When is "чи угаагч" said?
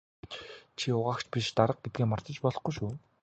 0.77-1.25